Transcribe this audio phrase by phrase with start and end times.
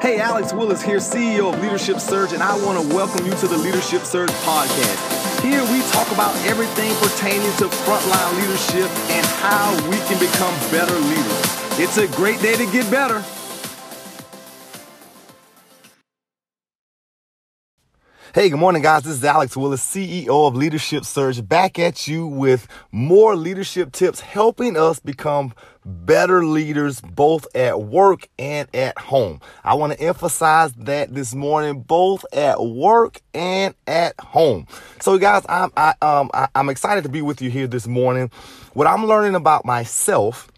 [0.00, 3.48] Hey, Alex Willis here, CEO of Leadership Surge, and I want to welcome you to
[3.48, 5.42] the Leadership Surge podcast.
[5.42, 10.94] Here we talk about everything pertaining to frontline leadership and how we can become better
[10.94, 11.80] leaders.
[11.80, 13.24] It's a great day to get better.
[18.34, 19.04] Hey, good morning, guys.
[19.04, 24.20] This is Alex Willis, CEO of Leadership Surge, back at you with more leadership tips
[24.20, 29.40] helping us become better leaders both at work and at home.
[29.64, 34.66] I want to emphasize that this morning, both at work and at home.
[35.00, 38.30] So, guys, I'm I, um I, I'm excited to be with you here this morning.
[38.74, 40.52] What I'm learning about myself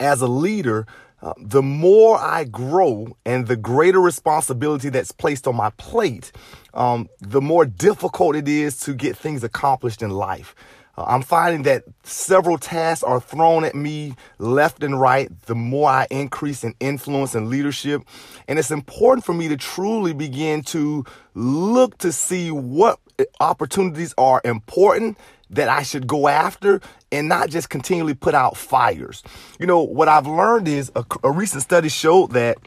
[0.00, 0.84] as a leader
[1.20, 6.30] uh, the more I grow and the greater responsibility that's placed on my plate,
[6.74, 10.54] um, the more difficult it is to get things accomplished in life.
[10.96, 15.88] Uh, I'm finding that several tasks are thrown at me left and right the more
[15.88, 18.02] I increase in influence and leadership.
[18.46, 21.04] And it's important for me to truly begin to
[21.34, 23.00] look to see what
[23.40, 25.18] opportunities are important
[25.50, 26.80] that I should go after
[27.10, 29.22] and not just continually put out fires.
[29.58, 32.58] You know, what I've learned is a, a recent study showed that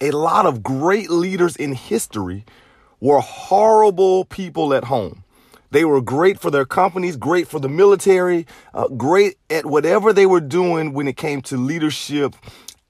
[0.00, 2.44] a lot of great leaders in history
[3.00, 5.24] were horrible people at home.
[5.70, 10.26] They were great for their companies, great for the military, uh, great at whatever they
[10.26, 12.36] were doing when it came to leadership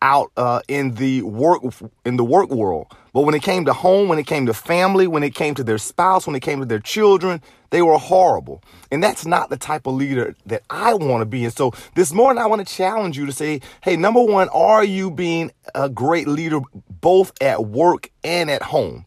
[0.02, 1.62] out uh, in the work
[2.04, 2.94] in the work world.
[3.14, 5.64] But when it came to home, when it came to family, when it came to
[5.64, 8.62] their spouse, when it came to their children, they were horrible.
[8.90, 11.44] And that's not the type of leader that I want to be.
[11.44, 14.82] And so this morning, I want to challenge you to say, hey, number one, are
[14.82, 16.58] you being a great leader
[16.90, 19.06] both at work and at home?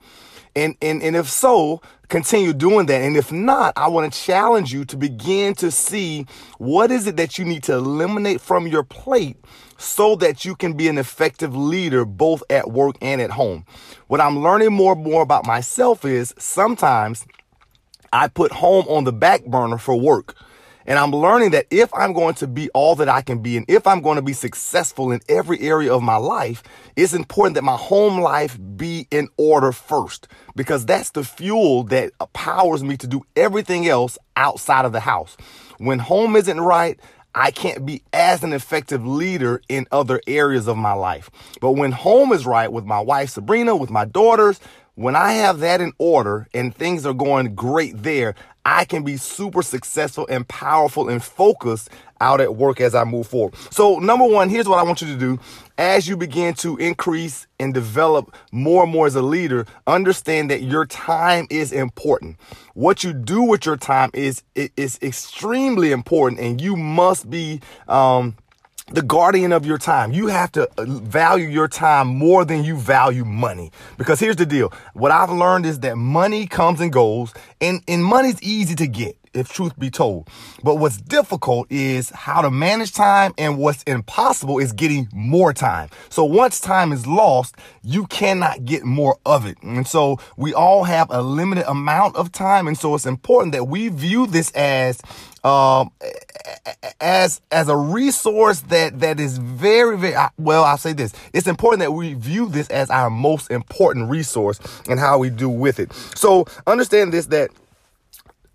[0.57, 3.01] And, and, and if so, continue doing that.
[3.03, 6.25] And if not, I want to challenge you to begin to see
[6.57, 9.37] what is it that you need to eliminate from your plate
[9.77, 13.65] so that you can be an effective leader both at work and at home.
[14.07, 17.27] What I'm learning more and more about myself is sometimes
[18.11, 20.35] I put home on the back burner for work.
[20.87, 23.65] And I'm learning that if I'm going to be all that I can be and
[23.69, 26.63] if I'm going to be successful in every area of my life,
[26.95, 32.13] it's important that my home life be in order first because that's the fuel that
[32.31, 35.35] powers me to do everything else outside of the house.
[35.77, 36.97] When home isn't right,
[37.35, 41.29] I can't be as an effective leader in other areas of my life.
[41.61, 44.59] But when home is right with my wife, Sabrina, with my daughters,
[44.97, 48.33] when I have that in order and things are going great there,
[48.65, 53.27] I can be super successful and powerful and focused out at work as I move
[53.27, 53.53] forward.
[53.69, 55.39] So, number one, here's what I want you to do.
[55.77, 60.63] As you begin to increase and develop more and more as a leader, understand that
[60.63, 62.37] your time is important.
[62.73, 68.35] What you do with your time is, is extremely important and you must be, um,
[68.91, 70.11] the guardian of your time.
[70.11, 73.71] You have to uh, value your time more than you value money.
[73.97, 74.71] Because here's the deal.
[74.93, 79.17] What I've learned is that money comes and goes and, and money's easy to get
[79.37, 80.27] if truth be told.
[80.63, 85.89] But what's difficult is how to manage time and what's impossible is getting more time.
[86.09, 89.57] So once time is lost, you cannot get more of it.
[89.61, 92.67] And so we all have a limited amount of time.
[92.67, 95.01] And so it's important that we view this as
[95.43, 95.91] um,
[96.99, 100.63] as as a resource that that is very very well.
[100.63, 104.59] I'll say this: it's important that we view this as our most important resource
[104.89, 105.93] and how we do with it.
[106.15, 107.51] So understand this that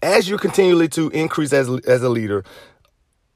[0.03, 2.45] as you continually to increase as as a leader,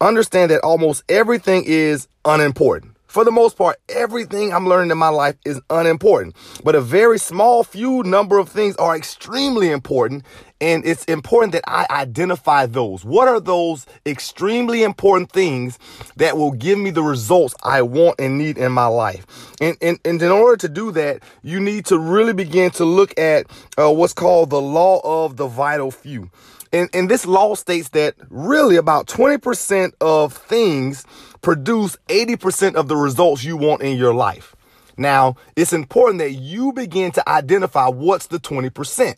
[0.00, 2.95] understand that almost everything is unimportant.
[3.16, 6.36] For the most part, everything I'm learning in my life is unimportant.
[6.62, 10.26] But a very small few number of things are extremely important.
[10.60, 13.06] And it's important that I identify those.
[13.06, 15.78] What are those extremely important things
[16.16, 19.26] that will give me the results I want and need in my life?
[19.62, 23.18] And, and, and in order to do that, you need to really begin to look
[23.18, 23.46] at
[23.78, 26.30] uh, what's called the law of the vital few.
[26.76, 31.06] And, and this law states that really about 20% of things
[31.40, 34.54] produce 80% of the results you want in your life.
[34.98, 39.14] Now, it's important that you begin to identify what's the 20%.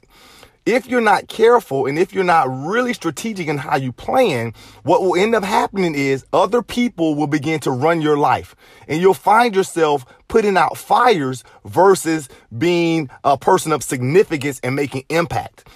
[0.66, 4.52] If you're not careful and if you're not really strategic in how you plan,
[4.84, 8.54] what will end up happening is other people will begin to run your life
[8.86, 15.04] and you'll find yourself putting out fires versus being a person of significance and making
[15.08, 15.66] impact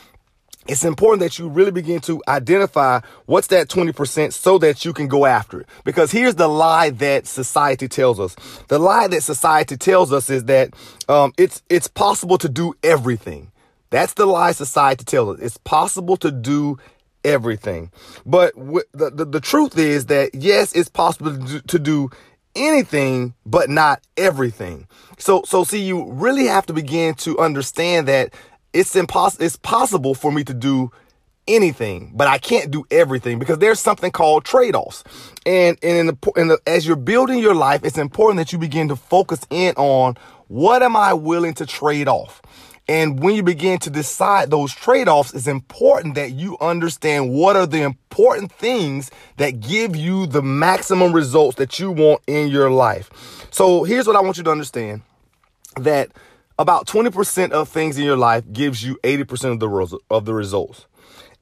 [0.69, 5.09] it's important that you really begin to identify what's that 20% so that you can
[5.09, 5.69] go after it.
[5.85, 8.37] Because here's the lie that society tells us.
[8.69, 10.75] The lie that society tells us is that
[11.09, 13.50] um, it's it's possible to do everything.
[13.91, 15.44] That's the lie society tells us.
[15.44, 16.79] It's possible to do
[17.25, 17.91] everything.
[18.25, 22.11] But w- the, the, the truth is that yes, it's possible to do, to do
[22.55, 24.87] anything, but not everything.
[25.19, 28.35] So, so see, you really have to begin to understand that
[28.72, 30.90] it's impossible, it's possible for me to do
[31.48, 35.02] anything, but I can't do everything because there's something called trade-offs.
[35.44, 38.58] And, and in the, in the, as you're building your life, it's important that you
[38.58, 40.16] begin to focus in on
[40.48, 42.42] what am I willing to trade off?
[42.88, 47.56] And when you begin to decide those trade offs, it's important that you understand what
[47.56, 52.70] are the important things that give you the maximum results that you want in your
[52.70, 53.10] life.
[53.50, 55.02] So here's what I want you to understand
[55.76, 56.10] that
[56.62, 60.87] about 20% of things in your life gives you 80% of the, of the results.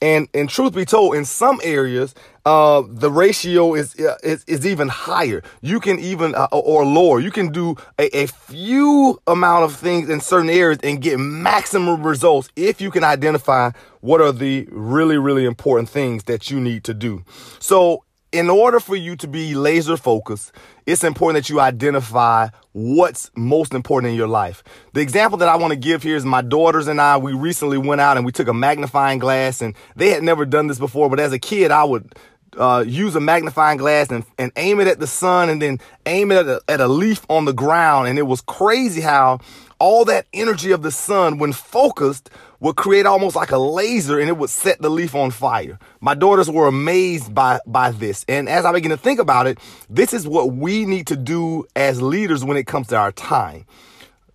[0.02, 2.14] And and truth be told, in some areas,
[2.46, 5.42] uh, the ratio is, uh, is is even higher.
[5.60, 7.20] You can even uh, or lower.
[7.20, 12.02] You can do a, a few amount of things in certain areas and get maximum
[12.02, 16.82] results if you can identify what are the really really important things that you need
[16.84, 17.22] to do.
[17.58, 20.52] So in order for you to be laser focused,
[20.86, 24.62] it's important that you identify what's most important in your life.
[24.92, 27.78] The example that I want to give here is my daughters and I, we recently
[27.78, 31.10] went out and we took a magnifying glass and they had never done this before,
[31.10, 32.14] but as a kid, I would
[32.56, 36.30] uh, use a magnifying glass and, and aim it at the sun and then aim
[36.30, 38.08] it at a, at a leaf on the ground.
[38.08, 39.40] And it was crazy how
[39.78, 42.30] all that energy of the sun, when focused,
[42.60, 45.78] would create almost like a laser and it would set the leaf on fire.
[46.00, 48.24] My daughters were amazed by, by this.
[48.28, 49.58] And as I begin to think about it,
[49.88, 53.64] this is what we need to do as leaders when it comes to our time.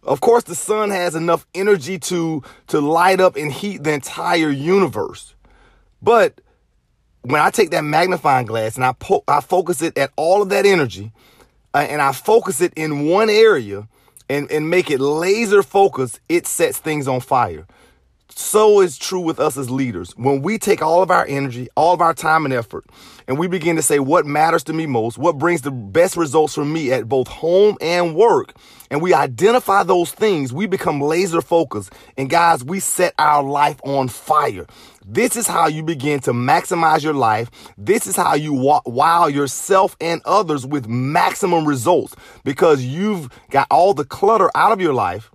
[0.02, 4.50] Of course, the sun has enough energy to, to light up and heat the entire
[4.50, 5.36] universe.
[6.02, 6.42] But
[7.22, 10.50] when I take that magnifying glass and I, po- I focus it at all of
[10.50, 11.12] that energy
[11.74, 13.88] uh, and I focus it in one area
[14.30, 17.68] and, and make it laser focused, it sets things on fire
[18.38, 20.12] so is true with us as leaders.
[20.18, 22.84] When we take all of our energy, all of our time and effort,
[23.30, 26.54] and we begin to say what matters to me most, what brings the best results
[26.54, 28.54] for me at both home and work,
[28.92, 31.94] and we identify those things, we become laser focused.
[32.18, 34.68] And guys, we set our life on fire.
[35.06, 37.50] This is how you begin to maximize your life.
[37.78, 38.54] This is how you
[38.86, 44.82] wow yourself and others with maximum results because you've got all the clutter out of
[44.82, 45.32] your life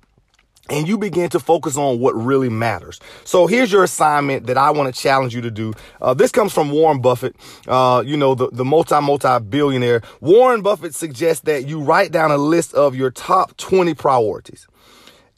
[0.70, 3.00] and you begin to focus on what really matters.
[3.25, 5.75] So here's your assignment that I want to challenge you to do.
[6.00, 7.37] Uh, this comes from Warren Buffett,
[7.67, 10.00] uh, you know, the, the multi, multi billionaire.
[10.20, 14.67] Warren Buffett suggests that you write down a list of your top 20 priorities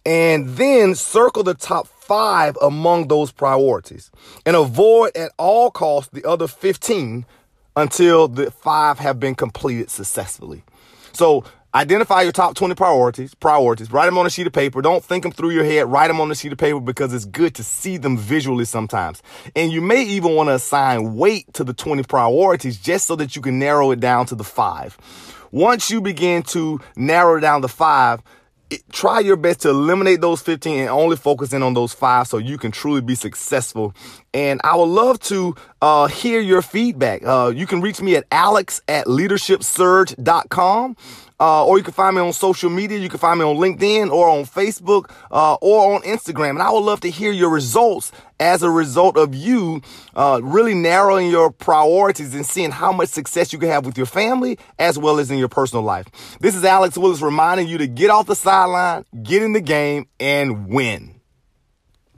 [0.04, 4.10] and then circle the top five among those priorities
[4.44, 7.24] and avoid at all costs the other 15
[7.76, 10.62] until the five have been completed successfully.
[11.12, 13.90] So Identify your top 20 priorities, priorities.
[13.90, 14.82] Write them on a sheet of paper.
[14.82, 15.90] Don't think them through your head.
[15.90, 19.22] Write them on a sheet of paper because it's good to see them visually sometimes.
[19.56, 23.36] And you may even want to assign weight to the 20 priorities just so that
[23.36, 24.98] you can narrow it down to the five.
[25.50, 28.22] Once you begin to narrow down the five,
[28.72, 32.26] it, try your best to eliminate those 15 and only focus in on those five
[32.26, 33.94] so you can truly be successful.
[34.34, 37.22] And I would love to uh, hear your feedback.
[37.24, 40.96] Uh, you can reach me at alex at leadershipsurge.com.
[41.42, 42.96] Uh, or you can find me on social media.
[42.98, 46.50] You can find me on LinkedIn or on Facebook uh, or on Instagram.
[46.50, 49.82] And I would love to hear your results as a result of you
[50.14, 54.06] uh, really narrowing your priorities and seeing how much success you can have with your
[54.06, 56.06] family as well as in your personal life.
[56.38, 60.06] This is Alex Willis reminding you to get off the sideline, get in the game,
[60.20, 61.21] and win.